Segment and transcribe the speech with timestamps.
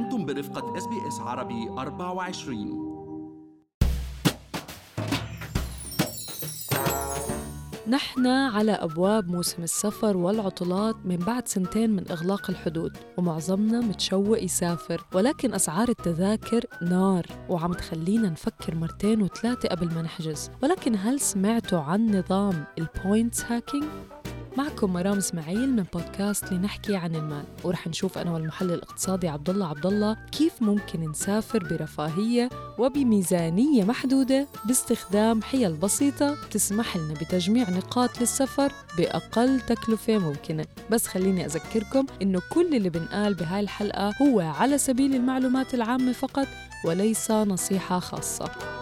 [0.00, 2.90] أنتم برفقة إس بي إس عربي 24
[7.88, 15.06] نحن على أبواب موسم السفر والعطلات من بعد سنتين من إغلاق الحدود ومعظمنا متشوق يسافر
[15.14, 21.80] ولكن أسعار التذاكر نار وعم تخلينا نفكر مرتين وثلاثة قبل ما نحجز ولكن هل سمعتوا
[21.80, 23.84] عن نظام ال points hacking؟
[24.56, 29.66] معكم مرام إسماعيل من بودكاست لنحكي عن المال ورح نشوف أنا والمحلل الاقتصادي عبد الله
[29.66, 38.20] عبد الله كيف ممكن نسافر برفاهية وبميزانية محدودة باستخدام حيل بسيطة تسمح لنا بتجميع نقاط
[38.20, 40.64] للسفر بأقل تكلفة ممكنة.
[40.90, 46.46] بس خليني أذكركم إنه كل اللي بنقال بهاي الحلقة هو على سبيل المعلومات العامة فقط
[46.84, 48.79] وليس نصيحة خاصة.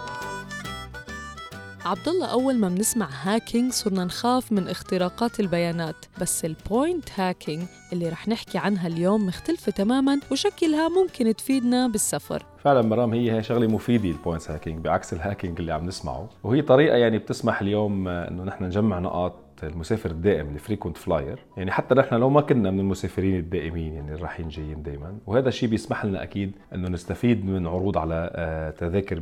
[1.89, 5.97] عبد الله أول ما بنسمع hacking صرنا نخاف من اختراقات البيانات.
[6.21, 12.47] بس ال point hacking اللي رح نحكي عنها اليوم مختلفة تماما وشكلها ممكن تفيدنا بالسفر.
[12.65, 16.29] فعلا مرام هي هي شغلة مفيدة ال points hacking بعكس ال hacking اللي عم نسمعه.
[16.45, 21.71] وهي طريقة يعني بتسمح اليوم إنه نحن نجمع نقاط المسافر الدائم ال frequent flyer يعني
[21.71, 26.05] حتى نحن لو ما كنا من المسافرين الدائمين يعني الرايحين جايين دائما وهذا الشيء بيسمح
[26.05, 29.19] لنا أكيد إنه نستفيد من عروض على آه، تذاكر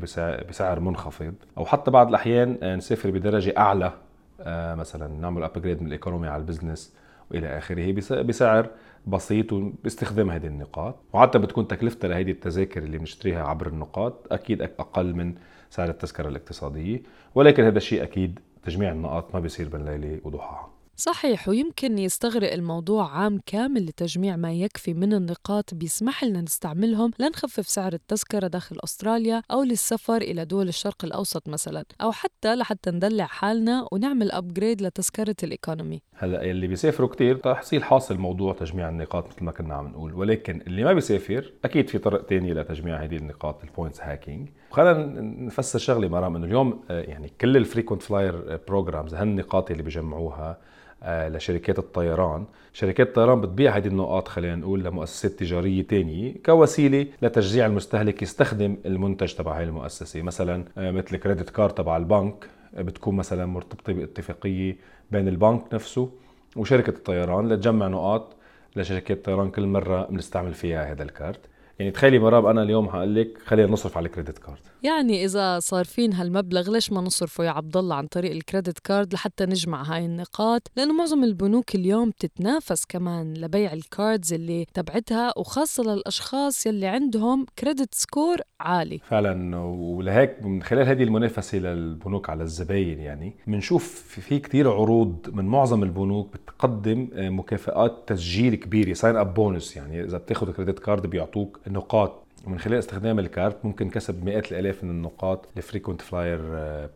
[0.49, 1.35] بسعر منخفض.
[1.59, 3.93] أو حتى بعض الأحيان آه، نسافر بدرجة أعلى
[4.41, 6.97] آه، مثلا نعمل upgrade من ال economy على ال business
[7.31, 8.69] وإلى آخره بسعر
[9.07, 10.97] بسيط باستخدام هذه النقاط.
[11.13, 15.35] وعادة بتكون تكلفتها لهذه التذاكر اللي بنشتريها عبر النقاط أكيد أقل من
[15.71, 17.03] سعر التذكرة الاقتصادية.
[17.35, 20.76] ولكن هذا الشيء أكيد تجميع النقاط ما بيصير بين ليله وضحاها.
[20.99, 25.75] صحيح ويمكن يستغرق الموضوع عام كامل لتجميع ما يكفي من النقاط.
[25.75, 31.85] بيسمح لنا نستعملهم لنخفف سعر التذكرة داخل أستراليا أو للسفر إلى دول الشرق الأوسط مثلا
[32.01, 36.03] أو حتى لحتى ندلع حالنا ونعمل أبجريد لتذكرة الإيكونومي.
[36.15, 40.15] هلأ اللي بيسافروا كتير تحصيل حاصل موضوع تجميع النقاط مثل ما كنا عم نقول.
[40.15, 45.21] ولكن اللي ما بيسافر أكيد في طرق تانية لتجميع هذه النقاط ال points hacking خلينا
[45.21, 50.59] نفسر شغلة مرام إنه اليوم آه، يعني كل ال frequent flyer programs هالنقاط اللي بيجمعوها
[51.05, 52.45] لشركات الطيران.
[52.73, 59.35] شركات الطيران بتبيع هذه النقاط خلينا نقول لمؤسسات تجارية تانية كوسيلة لتشجيع المستهلك يستخدم المنتج
[59.35, 60.23] تبع هاي المؤسسة.
[60.23, 64.77] مثلا آه، مثل credit card تبع البنك بتكون مثلا مرتبطة باتفاقية
[65.11, 66.11] بين البنك نفسه
[66.57, 68.37] وشركة الطيران لتجمع نقاط
[68.77, 71.41] لشركات الطيران كل مرة بنستعمل فيها هذا الكارت
[71.79, 74.59] يعني تخيلي مرام أنا اليوم هقول لك خلينا نصرف على ال credit card.
[74.83, 79.15] يعني إذا صارفين هالمبلغ ليش ما نصرفه يا عبد الله عن طريق ال credit card
[79.15, 85.33] لحتى نجمع هاي النقاط؟ لأنه معظم البنوك اليوم تتنافس كمان لبيع ال cards اللي تبعتها
[85.39, 88.99] وخاصة للأشخاص يلي عندهم credit score عالي.
[88.99, 95.45] فعلا ولهيك من خلال هذه المنافسة للبنوك على الزباين يعني بنشوف في كثير عروض من
[95.45, 101.61] معظم البنوك بتقدم مكافآت تسجيل كبيره sign up bonus يعني إذا بتاخذ credit card بيعطوك
[101.69, 106.41] نقاط ومن خلال استخدام الكارت ممكن كسب مئات الآلاف من النقاط ال frequent flyer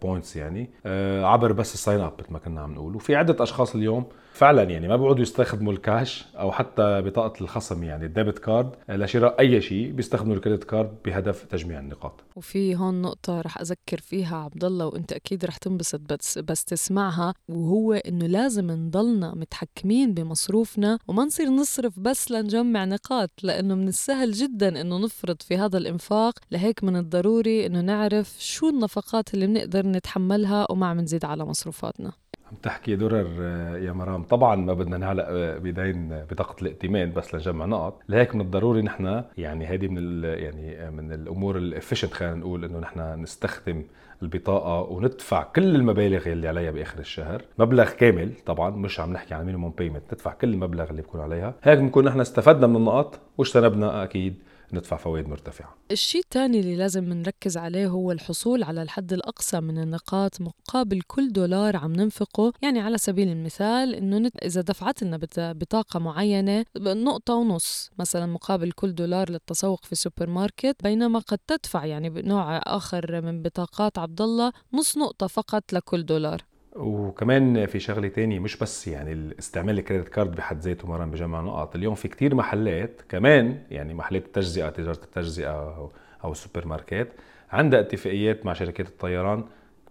[0.03, 3.43] points يعني آه، عبر بس ال sign up مثل ما كنا عم نقول وفي عدة
[3.43, 8.39] أشخاص اليوم فعلا يعني ما بيقعدوا يستخدموا الكاش أو حتى بطاقة الخصم يعني ال debit
[8.39, 12.25] card لشراء أي شيء بيستخدموا ال credit card بهدف تجميع النقاط.
[12.37, 17.35] وفي هون نقطة رح أذكر فيها عبد الله وأنت أكيد رح تنبسط بس بس تسمعها
[17.49, 24.33] وهو إنه لازم نضلنا متحكمين بمصروفنا وما نصير نصرف بس لنجمع نقاط لأنه من السهل
[24.33, 24.99] جدا إنه
[25.41, 30.87] نفرط في هذا الإنفاق لهيك من الضروري إنه نعرف شو النفقات اللي بنقدر نتحملها وما
[30.87, 32.13] عم نزيد على مصروفاتنا.
[32.51, 34.23] عم تحكي درر آه، يا مرام.
[34.23, 38.01] طبعا ما بدنا نعلق آه، بدين بطاقه الائتمان بس لنجمع نقط.
[38.09, 42.65] لهيك من الضروري نحن يعني هذه من يعني آه، من الأمور ال efficient خلينا نقول
[42.65, 43.85] إنه نحن نستخدم
[44.23, 47.43] البطاقة وندفع كل المبالغ اللي عليها بآخر الشهر.
[47.59, 51.55] مبلغ كامل طبعا مش عم نحكي عن minimum payment ندفع كل المبلغ اللي بكون عليها.
[51.63, 54.35] هيك بنكون نحن استفدنا من النقط واجتنبنا أكيد.
[54.75, 55.77] ندفع فوائد مرتفعة.
[55.91, 61.33] الشيء الثاني اللي لازم نركز عليه هو الحصول على الحد الأقصى من النقاط مقابل كل
[61.33, 62.53] دولار عم ننفقه.
[62.63, 64.37] يعني على سبيل المثال إنه نت...
[64.45, 70.77] إذا دفعت لنا بطاقة معينة نقطة ونص مثلا مقابل كل دولار للتسوق في السوبر ماركت
[70.83, 76.50] بينما قد تدفع يعني بنوع آخر من بطاقات عبد الله نص نقطة فقط لكل دولار.
[76.81, 81.41] وكمان في شغلة تانية مش بس يعني استعمال ال credit card بحد ذاته مرة بجمع
[81.41, 85.91] نقاط اليوم في كتير محلات كمان يعني محلات التجزئة تجارة التجزئة
[86.25, 87.09] أو السوبر ماركت
[87.53, 89.45] عندها اتفاقيات مع شركات الطيران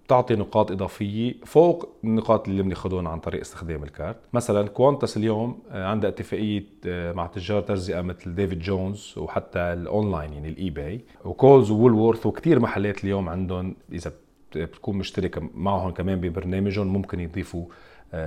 [0.06, 5.60] بتعطي نقاط إضافية فوق النقاط اللي بناخذهم عن طريق استخدام ال card مثلا كوانتاس اليوم
[5.72, 11.02] آه، عندها اتفاقية آه، مع تجار تجزئة مثل ديفيد جونز وحتى الاونلاين يعني الاي باي
[11.26, 14.12] وكولز وولورث وكثير محلات اليوم عندهم إذا
[14.58, 17.66] بتكون مشتركة معهم كمان ببرنامجهم ممكن يضيفوا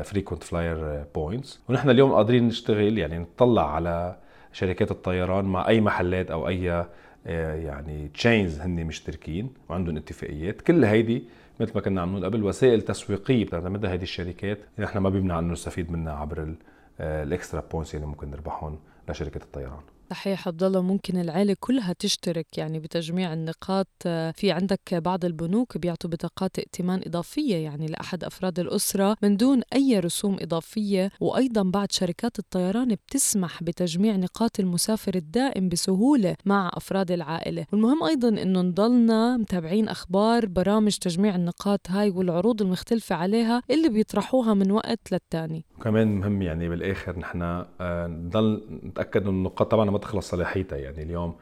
[0.03, 4.17] frequent flyer points ونحن اليوم قادرين نشتغل يعني نطلع على
[4.53, 6.87] شركات الطيران مع أي محلات أو أي
[7.27, 10.61] آه، يعني chains هن مشتركين وعندهم اتفاقيات.
[10.61, 11.25] كل هيدي
[11.61, 15.53] مثل ما كنا عم نقول قبل وسائل تسويقية بتعتمدها هذه الشركات نحن ما بيمنع إنه
[15.53, 16.55] نستفيد منها عبر
[17.01, 18.79] ال extra points اللي ممكن نربحهم
[19.09, 19.83] لشركة الطيران.
[20.13, 23.89] صحيح عبد الله ممكن العيلة كلها تشترك يعني بتجميع النقاط
[24.35, 29.99] في عندك بعض البنوك بيعطوا بطاقات ائتمان إضافية يعني لأحد أفراد الأسرة من دون أي
[29.99, 31.11] رسوم إضافية.
[31.21, 37.67] وأيضا بعض شركات الطيران بتسمح بتجميع نقاط المسافر الدائم بسهولة مع أفراد العائلة.
[37.73, 44.55] والمهم أيضا أنه نضلنا متابعين أخبار برامج تجميع النقاط هاي والعروض المختلفة عليها اللي بيطرحوها
[44.55, 45.65] من وقت للتاني.
[45.83, 50.79] كمان مهم يعني بالآخر نحن آه، نضل نتأكد أنه النقاط طبعا تخلص صلاحيتها.
[50.79, 51.35] يعني اليوم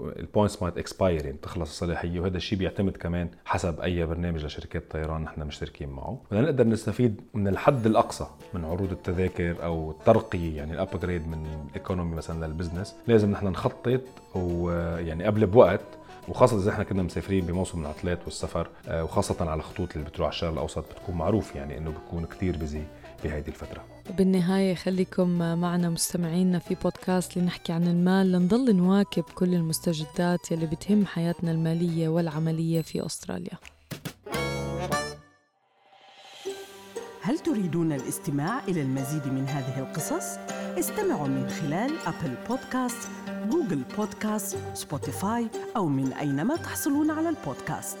[0.00, 4.82] ال points might expire يعني تخلص الصلاحية وهذا الشيء بيعتمد كمان حسب أي برنامج لشركات
[4.82, 6.20] الطيران نحن مشتركين معه.
[6.30, 11.46] بدنا نقدر نستفيد من الحد الأقصى من عروض التذاكر أو الترقيه يعني ال upgrade من
[11.68, 14.00] ال economy مثلا لل business لازم نحن نخطط
[14.34, 15.80] ويعني قبل بوقت
[16.28, 20.34] وخاصة إذا إحنا كنا مسافرين بموسم العطلات والسفر آه، وخاصة على الخطوط اللي بتروح على
[20.34, 22.82] الشرق الأوسط بتكون معروف يعني إنه بيكون كتير busy
[23.24, 23.84] بهذه الفترة.
[24.18, 25.28] بالنهاية خليكم
[25.60, 28.32] معنا مستمعينا في بودكاست لنحكي عن المال.
[28.32, 33.58] لنضل نواكب كل المستجدات يلي بتهم حياتنا المالية والعملية في أستراليا.
[37.22, 40.38] هل تريدون الاستماع إلى المزيد من هذه القصص؟
[40.78, 43.08] استمعوا من خلال أبل بودكاست،
[43.50, 47.98] جوجل بودكاست، سبوتيفاي أو من أينما تحصلون على البودكاست.